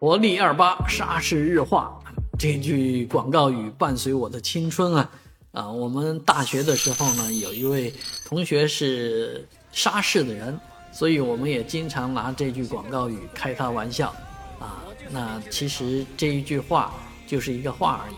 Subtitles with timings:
[0.00, 1.98] 活力二八，沙市日化，
[2.38, 5.10] 这句广告语伴随我的青春啊！
[5.50, 7.92] 啊，我们大学的时候呢，有一位
[8.24, 10.56] 同学是沙市的人，
[10.92, 14.14] 所以我们也经常拿这句广告语开他玩笑。
[14.60, 16.94] 啊，那其实这一句话
[17.26, 18.14] 就是一个话而已。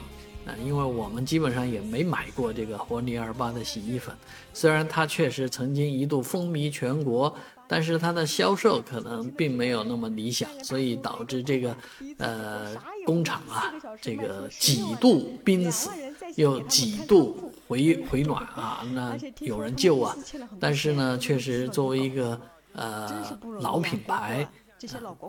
[0.50, 4.14] 啊，因为我们基本上也没买过这个活力二八的洗衣粉，
[4.52, 7.34] 虽然它确实曾经一度风靡全国。
[7.70, 11.76] 但是它的销售可能并没有那么理想，所以导致这个，
[12.18, 12.74] 呃，
[13.06, 15.88] 工厂啊，这个几度濒死，
[16.34, 20.16] 又几度回回暖啊，那有人救啊。
[20.58, 22.40] 但是呢，确实作为一个
[22.72, 24.44] 呃老品牌，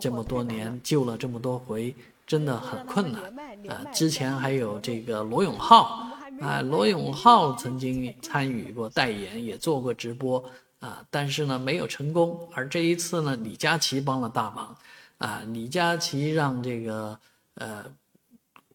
[0.00, 1.94] 这么多年救了这么多回，
[2.26, 3.22] 真的很困难
[3.68, 3.84] 啊。
[3.92, 6.08] 之前还有这个罗永浩
[6.40, 10.44] 啊，罗永浩曾经参与过代言，也做过直播。
[10.82, 14.76] 啊，但是呢没有成功，而这一次呢，李佳琦帮了大忙，
[15.18, 17.16] 啊，李佳琦让这个
[17.54, 17.84] 呃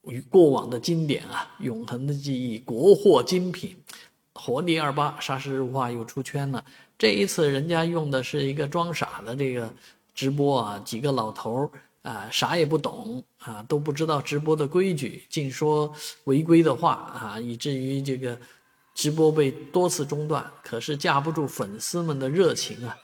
[0.03, 3.76] 与过往的经典啊，永恒的记忆，国货精品，
[4.32, 6.63] 活力二八，沙市日化又出圈了。
[6.98, 9.70] 这一次人家用的是一个装傻的这个
[10.15, 11.70] 直播啊，几个老头
[12.04, 18.39] 啊，啥也不懂啊，都不知道直播的规矩，净说违规的话啊，以至于这个。
[18.98, 22.98] 直播被多次中断，可是架不住粉丝们的热情啊！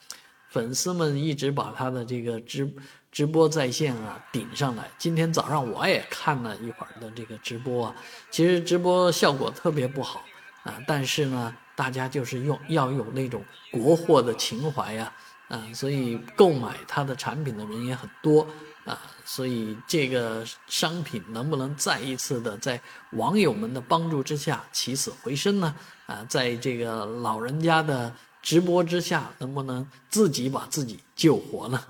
[0.49, 2.67] 粉丝们一直把他的这个直
[3.11, 4.89] 直播在线啊顶上来。
[4.97, 7.95] 今天早上我也看了一会儿的这个直播啊，
[8.31, 10.25] 其实直播效果特别不好
[10.63, 15.13] 啊，但是呢，大家就是用要有那种国货的情怀呀，
[15.47, 18.47] 啊，所以购买他的产品的人也很多。
[18.85, 22.81] 啊，所以这个商品能不能再一次的在
[23.11, 25.75] 网友们的帮助之下起死回生呢？
[26.05, 31.81] 啊，在这个老人家的直播之下，能不能自己把自己救活呢？